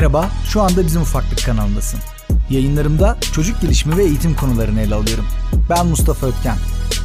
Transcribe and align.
Merhaba, 0.00 0.30
şu 0.44 0.60
anda 0.60 0.86
Bizim 0.86 1.02
Ufaklık 1.02 1.44
kanalındasın. 1.46 2.00
Yayınlarımda 2.50 3.18
çocuk 3.32 3.60
gelişimi 3.60 3.96
ve 3.96 4.04
eğitim 4.04 4.36
konularını 4.36 4.80
ele 4.80 4.94
alıyorum. 4.94 5.24
Ben 5.70 5.86
Mustafa 5.86 6.26
Ötken. 6.26 6.56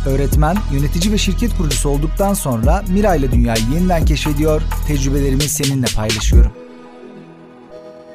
Öğretmen, 0.05 0.57
yönetici 0.73 1.13
ve 1.13 1.17
şirket 1.17 1.57
kurucusu 1.57 1.89
olduktan 1.89 2.33
sonra 2.33 2.83
Mira 2.89 3.15
ile 3.15 3.31
dünyayı 3.31 3.61
yeniden 3.73 4.05
keşfediyor, 4.05 4.61
tecrübelerimi 4.87 5.41
seninle 5.41 5.85
paylaşıyorum. 5.95 6.51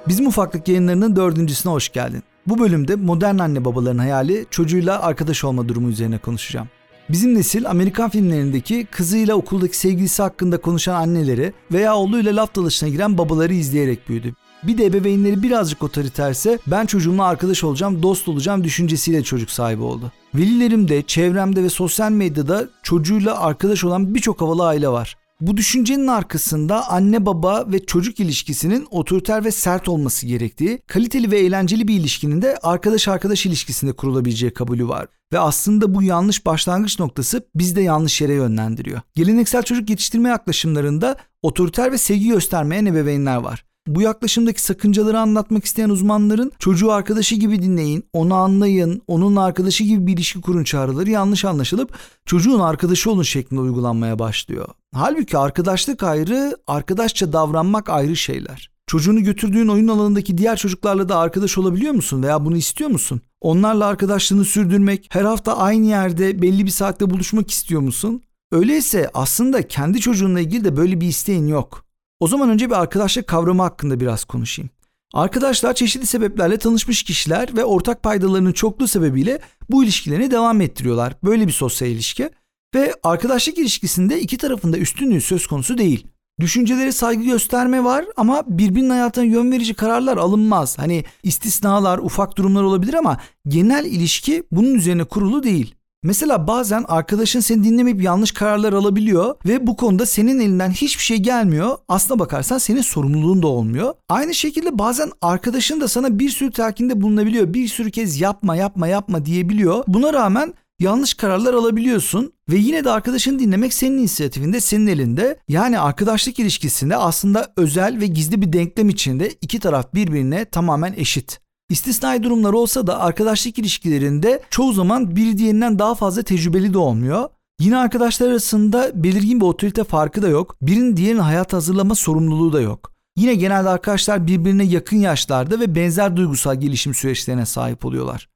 Bizim 0.09 0.27
Ufaklık 0.27 0.69
yayınlarının 0.69 1.17
dördüncüsüne 1.17 1.73
hoş 1.73 1.89
geldin. 1.89 2.23
Bu 2.47 2.59
bölümde 2.59 2.97
modern 2.97 3.39
anne 3.39 3.65
babaların 3.65 3.99
hayali 3.99 4.47
çocuğuyla 4.51 5.03
arkadaş 5.03 5.45
olma 5.45 5.69
durumu 5.69 5.89
üzerine 5.89 6.19
konuşacağım. 6.19 6.69
Bizim 7.09 7.35
nesil 7.35 7.71
Amerikan 7.71 8.11
filmlerindeki 8.11 8.87
kızıyla 8.91 9.35
okuldaki 9.35 9.77
sevgilisi 9.77 10.23
hakkında 10.23 10.61
konuşan 10.61 10.95
anneleri 10.95 11.53
veya 11.73 11.97
oğluyla 11.97 12.37
laf 12.37 12.57
dalışına 12.57 12.89
giren 12.89 13.19
babaları 13.19 13.55
izleyerek 13.55 14.09
büyüdü. 14.09 14.35
Bir 14.63 14.79
de 14.79 14.87
ebeveynleri 14.87 15.43
birazcık 15.43 15.83
otoriterse 15.83 16.59
ben 16.67 16.87
çocuğumla 16.87 17.25
arkadaş 17.25 17.65
olacağım, 17.65 18.03
dost 18.03 18.29
olacağım 18.29 18.65
düşüncesiyle 18.65 19.23
çocuk 19.23 19.51
sahibi 19.51 19.83
oldu. 19.83 20.13
Velilerimde, 20.35 21.03
çevremde 21.03 21.63
ve 21.63 21.69
sosyal 21.69 22.11
medyada 22.11 22.69
çocuğuyla 22.83 23.41
arkadaş 23.41 23.85
olan 23.85 24.15
birçok 24.15 24.41
havalı 24.41 24.67
aile 24.67 24.89
var. 24.89 25.17
Bu 25.41 25.57
düşüncenin 25.57 26.07
arkasında 26.07 26.89
anne 26.89 27.27
baba 27.27 27.73
ve 27.73 27.87
çocuk 27.87 28.21
ilişkisinin 28.21 28.87
otoriter 28.91 29.45
ve 29.45 29.51
sert 29.51 29.89
olması 29.89 30.27
gerektiği, 30.27 30.79
kaliteli 30.87 31.31
ve 31.31 31.39
eğlenceli 31.39 31.89
bir 31.89 31.95
ilişkinin 31.95 32.43
de 32.43 32.59
arkadaş 32.63 33.09
arkadaş 33.09 33.47
ilişkisinde 33.47 33.93
kurulabileceği 33.93 34.55
kabulü 34.55 34.89
var. 34.89 35.07
Ve 35.33 35.39
aslında 35.39 35.95
bu 35.95 36.03
yanlış 36.03 36.47
başlangıç 36.47 36.99
noktası 36.99 37.47
bizi 37.55 37.77
de 37.77 37.81
yanlış 37.81 38.21
yere 38.21 38.35
yönlendiriyor. 38.35 39.01
Geleneksel 39.15 39.63
çocuk 39.63 39.91
yetiştirme 39.91 40.29
yaklaşımlarında 40.29 41.17
otoriter 41.43 41.93
ve 41.93 41.99
sevgi 41.99 42.29
göstermeyen 42.29 42.87
ebeveynler 42.87 43.37
var. 43.37 43.70
Bu 43.87 44.03
yaklaşımdaki 44.03 44.63
sakıncaları 44.63 45.21
anlatmak 45.21 45.65
isteyen 45.65 45.89
uzmanların 45.89 46.53
çocuğu 46.59 46.93
arkadaşı 46.93 47.35
gibi 47.35 47.63
dinleyin, 47.63 48.05
onu 48.13 48.35
anlayın, 48.35 49.03
onun 49.07 49.37
arkadaşı 49.37 49.85
gibi 49.85 50.07
bir 50.07 50.13
ilişki 50.13 50.41
kurun 50.41 50.65
çağrıları 50.65 51.11
yanlış 51.11 51.45
anlaşılıp 51.45 51.99
çocuğun 52.27 52.61
arkadaşı 52.61 53.11
olun 53.11 53.23
şeklinde 53.23 53.61
uygulanmaya 53.61 54.19
başlıyor. 54.19 54.69
Halbuki 54.95 55.39
arkadaşlık 55.39 56.03
ayrı, 56.03 56.57
arkadaşça 56.67 57.33
davranmak 57.33 57.89
ayrı 57.89 58.17
şeyler. 58.17 58.71
Çocuğunu 58.87 59.23
götürdüğün 59.23 59.69
oyun 59.69 59.89
alanındaki 59.89 60.39
diğer 60.39 60.57
çocuklarla 60.57 61.09
da 61.09 61.19
arkadaş 61.19 61.59
olabiliyor 61.59 61.93
musun 61.93 62.23
veya 62.23 62.45
bunu 62.45 62.57
istiyor 62.57 62.91
musun? 62.91 63.21
Onlarla 63.41 63.87
arkadaşlığını 63.87 64.45
sürdürmek, 64.45 65.09
her 65.11 65.25
hafta 65.25 65.59
aynı 65.59 65.87
yerde 65.87 66.43
belli 66.43 66.67
bir 66.67 66.71
saatte 66.71 67.11
buluşmak 67.11 67.51
istiyor 67.51 67.81
musun? 67.81 68.23
Öyleyse 68.53 69.11
aslında 69.15 69.69
kendi 69.69 70.01
çocuğunla 70.01 70.41
ilgili 70.41 70.65
de 70.65 70.77
böyle 70.77 71.01
bir 71.01 71.07
isteğin 71.07 71.47
yok. 71.47 71.90
O 72.21 72.29
zaman 72.29 72.51
önce 72.51 72.71
bir 72.71 72.81
arkadaşlık 72.81 73.27
kavramı 73.27 73.63
hakkında 73.63 74.01
biraz 74.01 74.25
konuşayım. 74.25 74.71
Arkadaşlar 75.15 75.75
çeşitli 75.75 76.07
sebeplerle 76.07 76.59
tanışmış 76.59 77.03
kişiler 77.03 77.57
ve 77.57 77.65
ortak 77.65 78.03
paydalarının 78.03 78.53
çokluğu 78.53 78.89
sebebiyle 78.89 79.41
bu 79.71 79.85
ilişkilerini 79.85 80.31
devam 80.31 80.61
ettiriyorlar. 80.61 81.17
Böyle 81.25 81.47
bir 81.47 81.53
sosyal 81.53 81.91
ilişki 81.91 82.31
ve 82.75 82.95
arkadaşlık 83.03 83.59
ilişkisinde 83.59 84.21
iki 84.21 84.39
tarafında 84.39 84.79
üstünlüğü 84.79 85.21
söz 85.21 85.47
konusu 85.47 85.79
değil. 85.79 86.07
Düşüncelere 86.41 86.93
saygı 86.93 87.23
gösterme 87.23 87.85
var 87.85 88.05
ama 88.17 88.43
birbirinin 88.47 88.91
hayatına 88.91 89.25
yön 89.25 89.53
verici 89.53 89.75
kararlar 89.75 90.17
alınmaz. 90.17 90.79
Hani 90.79 91.05
istisnalar, 91.23 91.99
ufak 91.99 92.39
durumlar 92.39 92.63
olabilir 92.63 92.95
ama 92.95 93.21
genel 93.49 93.85
ilişki 93.85 94.43
bunun 94.53 94.75
üzerine 94.75 95.05
kurulu 95.05 95.43
değil. 95.43 95.75
Mesela 96.03 96.47
bazen 96.47 96.85
arkadaşın 96.89 97.41
seni 97.41 97.65
dinlemeyip 97.65 98.03
yanlış 98.03 98.33
kararlar 98.33 98.73
alabiliyor 98.73 99.35
ve 99.47 99.67
bu 99.67 99.77
konuda 99.77 100.07
senin 100.07 100.41
elinden 100.41 100.71
hiçbir 100.71 101.03
şey 101.03 101.17
gelmiyor. 101.17 101.79
Aslına 101.89 102.19
bakarsan 102.19 102.59
senin 102.59 102.81
sorumluluğun 102.81 103.43
da 103.43 103.47
olmuyor. 103.47 103.95
Aynı 104.09 104.35
şekilde 104.35 104.79
bazen 104.79 105.11
arkadaşın 105.23 105.81
da 105.81 105.89
sana 105.89 106.19
bir 106.19 106.31
sürü 106.31 106.51
telkinde 106.51 107.01
bulunabiliyor. 107.01 107.55
Bir 107.55 107.69
sürü 107.69 107.91
kez 107.91 108.21
yapma 108.21 108.57
yapma 108.57 108.89
yapma 108.89 109.25
diyebiliyor. 109.25 109.85
Buna 109.87 110.13
rağmen 110.13 110.55
yanlış 110.81 111.15
kararlar 111.15 111.55
alabiliyorsun 111.55 112.33
ve 112.49 112.57
yine 112.57 112.85
de 112.85 112.91
arkadaşını 112.91 113.39
dinlemek 113.39 113.75
senin 113.75 113.99
inisiyatifinde, 113.99 114.61
senin 114.61 114.87
elinde. 114.87 115.39
Yani 115.49 115.79
arkadaşlık 115.79 116.39
ilişkisinde 116.39 116.97
aslında 116.97 117.53
özel 117.57 118.01
ve 118.01 118.07
gizli 118.07 118.43
bir 118.43 118.53
denklem 118.53 118.89
içinde 118.89 119.31
iki 119.41 119.61
taraf 119.61 119.95
birbirine 119.95 120.45
tamamen 120.45 120.95
eşit. 120.97 121.41
İstisnai 121.71 122.23
durumlar 122.23 122.53
olsa 122.53 122.87
da 122.87 123.01
arkadaşlık 123.01 123.59
ilişkilerinde 123.59 124.43
çoğu 124.51 124.73
zaman 124.73 125.17
biri 125.17 125.39
diğerinden 125.39 125.79
daha 125.79 125.95
fazla 125.95 126.23
tecrübeli 126.23 126.75
de 126.75 126.79
olmuyor. 126.79 127.29
Yine 127.61 127.77
arkadaşlar 127.77 128.29
arasında 128.29 128.91
belirgin 128.95 129.41
bir 129.41 129.47
otorite 129.47 129.85
farkı 129.85 130.23
da 130.23 130.29
yok. 130.29 130.57
Birinin 130.63 130.97
diğerinin 130.97 131.21
hayat 131.21 131.53
hazırlama 131.53 131.95
sorumluluğu 131.95 132.53
da 132.53 132.61
yok. 132.61 132.93
Yine 133.17 133.35
genelde 133.35 133.69
arkadaşlar 133.69 134.27
birbirine 134.27 134.65
yakın 134.65 134.97
yaşlarda 134.97 135.61
ve 135.61 135.75
benzer 135.75 136.17
duygusal 136.17 136.61
gelişim 136.61 136.95
süreçlerine 136.95 137.47
sahip 137.47 137.85
oluyorlar. 137.85 138.29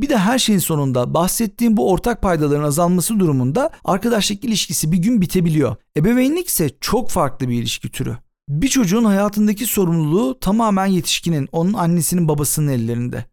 Bir 0.00 0.08
de 0.08 0.18
her 0.18 0.38
şeyin 0.38 0.58
sonunda 0.58 1.14
bahsettiğim 1.14 1.76
bu 1.76 1.90
ortak 1.90 2.22
paydaların 2.22 2.64
azalması 2.64 3.20
durumunda 3.20 3.70
arkadaşlık 3.84 4.44
ilişkisi 4.44 4.92
bir 4.92 4.98
gün 4.98 5.20
bitebiliyor. 5.20 5.76
Ebeveynlik 5.96 6.48
ise 6.48 6.70
çok 6.80 7.10
farklı 7.10 7.48
bir 7.48 7.54
ilişki 7.54 7.90
türü. 7.90 8.16
Bir 8.48 8.68
çocuğun 8.68 9.04
hayatındaki 9.04 9.66
sorumluluğu 9.66 10.38
tamamen 10.40 10.86
yetişkinin, 10.86 11.48
onun 11.52 11.72
annesinin 11.72 12.28
babasının 12.28 12.68
ellerinde. 12.68 13.24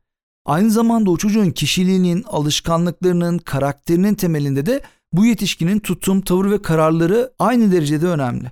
Aynı 0.46 0.72
zamanda 0.72 1.12
o 1.12 1.18
çocuğun 1.18 1.52
kişiliğinin, 1.52 2.24
alışkanlıklarının, 2.24 3.38
karakterinin 3.38 4.16
temelinde 4.16 4.66
de 4.66 4.82
bu 5.14 5.26
yetişkinin 5.26 5.80
tutum, 5.80 6.22
tavır 6.22 6.52
ve 6.52 6.62
kararları 6.62 7.34
aynı 7.40 7.72
derecede 7.72 8.08
önemli. 8.08 8.52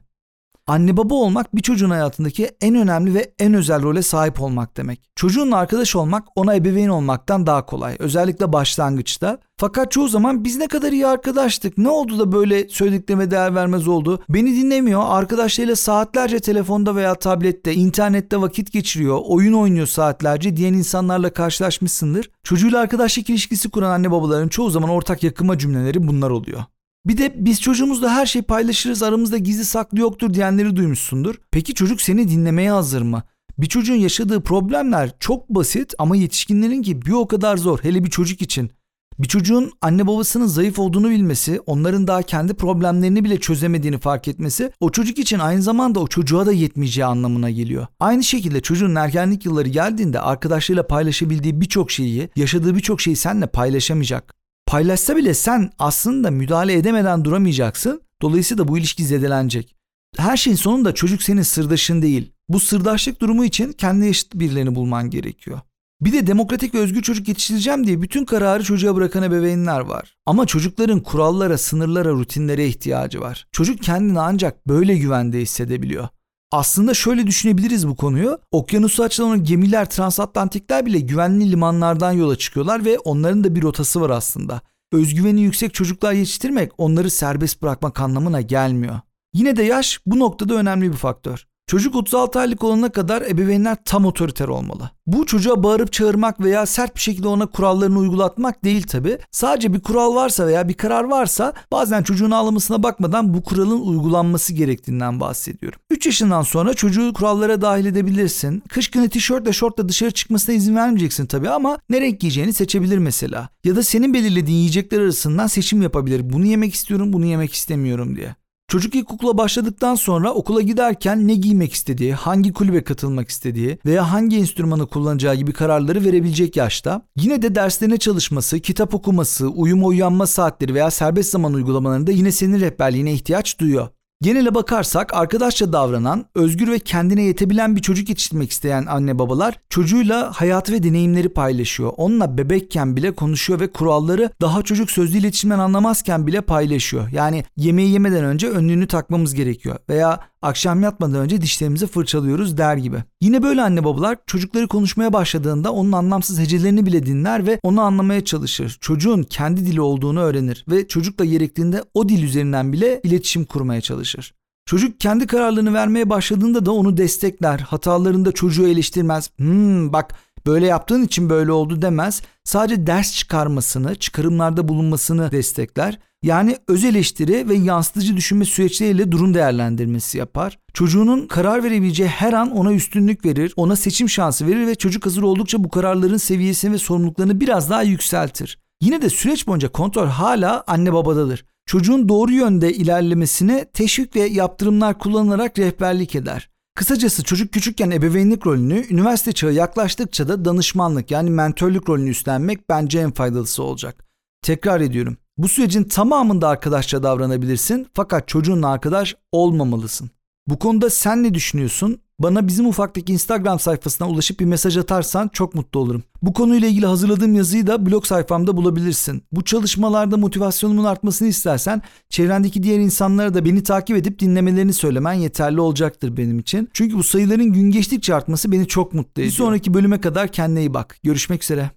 Anne 0.67 0.97
baba 0.97 1.15
olmak 1.15 1.55
bir 1.55 1.61
çocuğun 1.61 1.89
hayatındaki 1.89 2.49
en 2.61 2.75
önemli 2.75 3.13
ve 3.13 3.33
en 3.39 3.53
özel 3.53 3.81
role 3.81 4.01
sahip 4.01 4.41
olmak 4.41 4.77
demek. 4.77 5.01
Çocuğunla 5.15 5.57
arkadaş 5.57 5.95
olmak 5.95 6.23
ona 6.35 6.55
ebeveyn 6.55 6.87
olmaktan 6.87 7.45
daha 7.45 7.65
kolay. 7.65 7.95
Özellikle 7.99 8.53
başlangıçta. 8.53 9.39
Fakat 9.57 9.91
çoğu 9.91 10.07
zaman 10.07 10.43
biz 10.43 10.57
ne 10.57 10.67
kadar 10.67 10.91
iyi 10.91 11.07
arkadaştık. 11.07 11.77
Ne 11.77 11.89
oldu 11.89 12.19
da 12.19 12.31
böyle 12.31 12.69
söylediklerime 12.69 13.31
değer 13.31 13.55
vermez 13.55 13.87
oldu. 13.87 14.23
Beni 14.29 14.55
dinlemiyor. 14.55 15.01
Arkadaşlarıyla 15.05 15.75
saatlerce 15.75 16.39
telefonda 16.39 16.95
veya 16.95 17.15
tablette, 17.15 17.73
internette 17.73 18.41
vakit 18.41 18.71
geçiriyor. 18.71 19.19
Oyun 19.23 19.53
oynuyor 19.53 19.87
saatlerce 19.87 20.57
diyen 20.57 20.73
insanlarla 20.73 21.33
karşılaşmışsındır. 21.33 22.29
Çocuğuyla 22.43 22.79
arkadaşlık 22.79 23.29
ilişkisi 23.29 23.69
kuran 23.69 23.91
anne 23.91 24.11
babaların 24.11 24.47
çoğu 24.47 24.69
zaman 24.69 24.89
ortak 24.89 25.23
yakıma 25.23 25.57
cümleleri 25.57 26.07
bunlar 26.07 26.29
oluyor. 26.29 26.63
Bir 27.05 27.17
de 27.17 27.33
biz 27.35 27.61
çocuğumuzla 27.61 28.11
her 28.11 28.25
şeyi 28.25 28.43
paylaşırız 28.43 29.03
aramızda 29.03 29.37
gizli 29.37 29.65
saklı 29.65 29.99
yoktur 29.99 30.33
diyenleri 30.33 30.75
duymuşsundur. 30.75 31.35
Peki 31.51 31.73
çocuk 31.73 32.01
seni 32.01 32.29
dinlemeye 32.29 32.71
hazır 32.71 33.01
mı? 33.01 33.23
Bir 33.57 33.65
çocuğun 33.65 33.95
yaşadığı 33.95 34.41
problemler 34.41 35.11
çok 35.19 35.49
basit 35.49 35.93
ama 35.99 36.15
yetişkinlerin 36.15 36.81
ki 36.81 37.01
bir 37.01 37.11
o 37.11 37.27
kadar 37.27 37.57
zor 37.57 37.79
hele 37.83 38.03
bir 38.03 38.09
çocuk 38.09 38.41
için. 38.41 38.71
Bir 39.19 39.27
çocuğun 39.27 39.71
anne 39.81 40.07
babasının 40.07 40.45
zayıf 40.45 40.79
olduğunu 40.79 41.09
bilmesi, 41.09 41.59
onların 41.65 42.07
daha 42.07 42.21
kendi 42.21 42.53
problemlerini 42.53 43.23
bile 43.23 43.39
çözemediğini 43.39 43.97
fark 43.97 44.27
etmesi 44.27 44.71
o 44.79 44.91
çocuk 44.91 45.19
için 45.19 45.39
aynı 45.39 45.61
zamanda 45.61 45.99
o 45.99 46.07
çocuğa 46.07 46.45
da 46.45 46.51
yetmeyeceği 46.51 47.05
anlamına 47.05 47.49
geliyor. 47.49 47.87
Aynı 47.99 48.23
şekilde 48.23 48.61
çocuğun 48.61 48.95
ergenlik 48.95 49.45
yılları 49.45 49.69
geldiğinde 49.69 50.19
arkadaşlarıyla 50.19 50.87
paylaşabildiği 50.87 51.61
birçok 51.61 51.91
şeyi, 51.91 52.29
yaşadığı 52.35 52.75
birçok 52.75 53.01
şeyi 53.01 53.15
seninle 53.15 53.47
paylaşamayacak. 53.47 54.40
Paylaşsa 54.71 55.15
bile 55.15 55.33
sen 55.33 55.71
aslında 55.79 56.31
müdahale 56.31 56.73
edemeden 56.73 57.25
duramayacaksın. 57.25 58.01
Dolayısıyla 58.21 58.67
bu 58.67 58.77
ilişki 58.77 59.05
zedelenecek. 59.05 59.75
Her 60.17 60.37
şeyin 60.37 60.57
sonunda 60.57 60.93
çocuk 60.93 61.23
senin 61.23 61.41
sırdaşın 61.41 62.01
değil. 62.01 62.31
Bu 62.49 62.59
sırdaşlık 62.59 63.21
durumu 63.21 63.45
için 63.45 63.71
kendi 63.71 64.07
eşit 64.07 64.33
birilerini 64.35 64.75
bulman 64.75 65.09
gerekiyor. 65.09 65.59
Bir 66.01 66.13
de 66.13 66.27
demokratik 66.27 66.75
ve 66.75 66.79
özgür 66.79 67.01
çocuk 67.01 67.27
yetiştireceğim 67.27 67.87
diye 67.87 68.01
bütün 68.01 68.25
kararı 68.25 68.63
çocuğa 68.63 68.95
bırakan 68.95 69.23
ebeveynler 69.23 69.79
var. 69.79 70.15
Ama 70.25 70.45
çocukların 70.45 70.99
kurallara, 70.99 71.57
sınırlara, 71.57 72.09
rutinlere 72.09 72.67
ihtiyacı 72.67 73.21
var. 73.21 73.47
Çocuk 73.51 73.83
kendini 73.83 74.19
ancak 74.19 74.67
böyle 74.67 74.97
güvende 74.97 75.39
hissedebiliyor. 75.39 76.07
Aslında 76.51 76.93
şöyle 76.93 77.27
düşünebiliriz 77.27 77.87
bu 77.87 77.95
konuyu. 77.95 78.39
Okyanusu 78.51 79.03
açılan 79.03 79.43
gemiler, 79.43 79.89
transatlantikler 79.89 80.85
bile 80.85 80.99
güvenli 80.99 81.51
limanlardan 81.51 82.11
yola 82.11 82.35
çıkıyorlar 82.35 82.85
ve 82.85 82.99
onların 82.99 83.43
da 83.43 83.55
bir 83.55 83.61
rotası 83.61 84.01
var 84.01 84.09
aslında. 84.09 84.61
Özgüveni 84.91 85.41
yüksek 85.41 85.73
çocuklar 85.73 86.13
yetiştirmek 86.13 86.71
onları 86.77 87.11
serbest 87.11 87.61
bırakmak 87.61 87.99
anlamına 87.99 88.41
gelmiyor. 88.41 88.99
Yine 89.33 89.55
de 89.55 89.63
yaş 89.63 89.99
bu 90.05 90.19
noktada 90.19 90.53
önemli 90.53 90.91
bir 90.91 90.97
faktör. 90.97 91.47
Çocuk 91.71 91.95
36 91.95 92.39
aylık 92.39 92.63
olana 92.63 92.91
kadar 92.91 93.21
ebeveynler 93.21 93.77
tam 93.85 94.05
otoriter 94.05 94.47
olmalı. 94.47 94.91
Bu 95.07 95.25
çocuğa 95.25 95.63
bağırıp 95.63 95.93
çağırmak 95.93 96.39
veya 96.39 96.65
sert 96.65 96.95
bir 96.95 97.01
şekilde 97.01 97.27
ona 97.27 97.45
kurallarını 97.45 97.99
uygulatmak 97.99 98.63
değil 98.63 98.83
tabi. 98.83 99.17
Sadece 99.31 99.73
bir 99.73 99.79
kural 99.79 100.15
varsa 100.15 100.47
veya 100.47 100.67
bir 100.67 100.73
karar 100.73 101.03
varsa 101.03 101.53
bazen 101.71 102.03
çocuğun 102.03 102.31
ağlamasına 102.31 102.83
bakmadan 102.83 103.33
bu 103.33 103.43
kuralın 103.43 103.81
uygulanması 103.81 104.53
gerektiğinden 104.53 105.19
bahsediyorum. 105.19 105.79
3 105.89 106.05
yaşından 106.05 106.41
sonra 106.41 106.73
çocuğu 106.73 107.13
kurallara 107.13 107.61
dahil 107.61 107.85
edebilirsin. 107.85 108.63
Kış 108.69 108.91
günü 108.91 109.09
tişörtle 109.09 109.53
şortla 109.53 109.89
dışarı 109.89 110.11
çıkmasına 110.11 110.55
izin 110.55 110.75
vermeyeceksin 110.75 111.25
tabi 111.25 111.49
ama 111.49 111.77
ne 111.89 112.01
renk 112.01 112.19
giyeceğini 112.19 112.53
seçebilir 112.53 112.97
mesela. 112.97 113.49
Ya 113.63 113.75
da 113.75 113.83
senin 113.83 114.13
belirlediğin 114.13 114.57
yiyecekler 114.57 114.99
arasından 115.01 115.47
seçim 115.47 115.81
yapabilir. 115.81 116.33
Bunu 116.33 116.45
yemek 116.45 116.73
istiyorum, 116.73 117.13
bunu 117.13 117.25
yemek 117.25 117.53
istemiyorum 117.53 118.15
diye. 118.15 118.35
Çocuk 118.71 118.95
ilkokula 118.95 119.37
başladıktan 119.37 119.95
sonra 119.95 120.33
okula 120.33 120.61
giderken 120.61 121.27
ne 121.27 121.35
giymek 121.35 121.73
istediği, 121.73 122.13
hangi 122.13 122.53
kulübe 122.53 122.83
katılmak 122.83 123.29
istediği 123.29 123.77
veya 123.85 124.11
hangi 124.11 124.37
enstrümanı 124.37 124.87
kullanacağı 124.87 125.35
gibi 125.35 125.53
kararları 125.53 126.03
verebilecek 126.05 126.55
yaşta. 126.55 127.01
Yine 127.15 127.41
de 127.41 127.55
derslerine 127.55 127.97
çalışması, 127.97 128.59
kitap 128.59 128.93
okuması, 128.93 129.47
uyuma 129.47 129.87
uyanma 129.87 130.27
saatleri 130.27 130.73
veya 130.73 130.91
serbest 130.91 131.31
zaman 131.31 131.53
uygulamalarında 131.53 132.11
yine 132.11 132.31
senin 132.31 132.59
rehberliğine 132.59 133.13
ihtiyaç 133.13 133.59
duyuyor. 133.59 133.87
Genele 134.21 134.55
bakarsak 134.55 135.13
arkadaşça 135.13 135.73
davranan, 135.73 136.25
özgür 136.35 136.71
ve 136.71 136.79
kendine 136.79 137.23
yetebilen 137.23 137.75
bir 137.75 137.81
çocuk 137.81 138.09
yetiştirmek 138.09 138.51
isteyen 138.51 138.85
anne 138.85 139.19
babalar 139.19 139.59
çocuğuyla 139.69 140.31
hayatı 140.31 140.73
ve 140.73 140.83
deneyimleri 140.83 141.29
paylaşıyor. 141.29 141.93
Onunla 141.97 142.37
bebekken 142.37 142.95
bile 142.95 143.15
konuşuyor 143.15 143.59
ve 143.59 143.71
kuralları 143.71 144.29
daha 144.41 144.61
çocuk 144.61 144.91
sözlü 144.91 145.17
iletişimden 145.17 145.59
anlamazken 145.59 146.27
bile 146.27 146.41
paylaşıyor. 146.41 147.09
Yani 147.09 147.43
yemeği 147.57 147.91
yemeden 147.91 148.23
önce 148.23 148.49
önlüğünü 148.49 148.87
takmamız 148.87 149.33
gerekiyor 149.33 149.77
veya 149.89 150.19
akşam 150.41 150.83
yatmadan 150.83 151.15
önce 151.21 151.41
dişlerimizi 151.41 151.87
fırçalıyoruz 151.87 152.57
der 152.57 152.77
gibi. 152.77 153.03
Yine 153.21 153.43
böyle 153.43 153.61
anne 153.61 153.83
babalar 153.83 154.17
çocukları 154.27 154.67
konuşmaya 154.67 155.13
başladığında 155.13 155.73
onun 155.73 155.91
anlamsız 155.91 156.39
hecelerini 156.39 156.85
bile 156.85 157.05
dinler 157.05 157.47
ve 157.47 157.59
onu 157.63 157.81
anlamaya 157.81 158.25
çalışır. 158.25 158.77
Çocuğun 158.81 159.23
kendi 159.23 159.65
dili 159.65 159.81
olduğunu 159.81 160.19
öğrenir 160.19 160.65
ve 160.69 160.87
çocukla 160.87 161.25
gerektiğinde 161.25 161.83
o 161.93 162.09
dil 162.09 162.23
üzerinden 162.23 162.73
bile 162.73 163.01
iletişim 163.03 163.45
kurmaya 163.45 163.81
çalışır. 163.81 164.33
Çocuk 164.65 164.99
kendi 164.99 165.27
kararlarını 165.27 165.73
vermeye 165.73 166.09
başladığında 166.09 166.65
da 166.65 166.71
onu 166.71 166.97
destekler. 166.97 167.59
Hatalarında 167.59 168.31
çocuğu 168.31 168.67
eleştirmez. 168.67 169.29
Hmm 169.37 169.93
bak 169.93 170.15
böyle 170.45 170.65
yaptığın 170.65 171.03
için 171.03 171.29
böyle 171.29 171.51
oldu 171.51 171.81
demez. 171.81 172.21
Sadece 172.43 172.87
ders 172.87 173.15
çıkarmasını, 173.15 173.95
çıkarımlarda 173.95 174.67
bulunmasını 174.67 175.31
destekler. 175.31 175.99
Yani 176.23 176.57
öz 176.67 176.85
eleştiri 176.85 177.49
ve 177.49 177.55
yansıtıcı 177.55 178.17
düşünme 178.17 178.45
süreçleriyle 178.45 179.11
durum 179.11 179.33
değerlendirmesi 179.33 180.17
yapar. 180.17 180.59
Çocuğunun 180.73 181.27
karar 181.27 181.63
verebileceği 181.63 182.09
her 182.09 182.33
an 182.33 182.51
ona 182.51 182.73
üstünlük 182.73 183.25
verir, 183.25 183.53
ona 183.55 183.75
seçim 183.75 184.09
şansı 184.09 184.47
verir 184.47 184.67
ve 184.67 184.75
çocuk 184.75 185.05
hazır 185.05 185.23
oldukça 185.23 185.63
bu 185.63 185.69
kararların 185.69 186.17
seviyesini 186.17 186.73
ve 186.73 186.77
sorumluluklarını 186.77 187.39
biraz 187.39 187.69
daha 187.69 187.83
yükseltir. 187.83 188.57
Yine 188.81 189.01
de 189.01 189.09
süreç 189.09 189.47
boyunca 189.47 189.71
kontrol 189.71 190.07
hala 190.07 190.63
anne 190.67 190.93
babadadır. 190.93 191.45
Çocuğun 191.65 192.09
doğru 192.09 192.31
yönde 192.31 192.73
ilerlemesine 192.73 193.65
teşvik 193.65 194.15
ve 194.15 194.19
yaptırımlar 194.21 194.99
kullanılarak 194.99 195.59
rehberlik 195.59 196.15
eder. 196.15 196.49
Kısacası 196.75 197.23
çocuk 197.23 197.53
küçükken 197.53 197.91
ebeveynlik 197.91 198.47
rolünü, 198.47 198.85
üniversite 198.89 199.31
çağı 199.31 199.53
yaklaştıkça 199.53 200.27
da 200.27 200.45
danışmanlık 200.45 201.11
yani 201.11 201.29
mentörlük 201.29 201.89
rolünü 201.89 202.09
üstlenmek 202.09 202.69
bence 202.69 202.99
en 202.99 203.11
faydalısı 203.11 203.63
olacak. 203.63 204.05
Tekrar 204.41 204.81
ediyorum. 204.81 205.17
Bu 205.37 205.47
sürecin 205.47 205.83
tamamında 205.83 206.47
arkadaşça 206.47 207.03
davranabilirsin 207.03 207.87
fakat 207.93 208.27
çocuğunla 208.27 208.67
arkadaş 208.67 209.15
olmamalısın. 209.31 210.09
Bu 210.47 210.59
konuda 210.59 210.89
sen 210.89 211.23
ne 211.23 211.33
düşünüyorsun? 211.33 212.01
Bana 212.23 212.47
bizim 212.47 212.65
ufaktaki 212.65 213.13
Instagram 213.13 213.59
sayfasına 213.59 214.09
ulaşıp 214.09 214.39
bir 214.39 214.45
mesaj 214.45 214.77
atarsan 214.77 215.29
çok 215.33 215.55
mutlu 215.55 215.79
olurum. 215.79 216.03
Bu 216.21 216.33
konuyla 216.33 216.67
ilgili 216.67 216.85
hazırladığım 216.85 217.35
yazıyı 217.35 217.67
da 217.67 217.85
blog 217.85 218.05
sayfamda 218.05 218.57
bulabilirsin. 218.57 219.23
Bu 219.31 219.43
çalışmalarda 219.43 220.17
motivasyonumun 220.17 220.83
artmasını 220.83 221.27
istersen 221.27 221.81
çevrendeki 222.09 222.63
diğer 222.63 222.79
insanlara 222.79 223.33
da 223.33 223.45
beni 223.45 223.63
takip 223.63 223.97
edip 223.97 224.19
dinlemelerini 224.19 224.73
söylemen 224.73 225.13
yeterli 225.13 225.61
olacaktır 225.61 226.17
benim 226.17 226.39
için. 226.39 226.69
Çünkü 226.73 226.95
bu 226.95 227.03
sayıların 227.03 227.53
gün 227.53 227.71
geçtikçe 227.71 228.15
artması 228.15 228.51
beni 228.51 228.67
çok 228.67 228.93
mutlu 228.93 229.21
ediyor. 229.21 229.27
Bir 229.27 229.37
sonraki 229.37 229.73
bölüme 229.73 230.01
kadar 230.01 230.27
kendine 230.27 230.59
iyi 230.59 230.73
bak. 230.73 230.97
Görüşmek 231.03 231.43
üzere. 231.43 231.71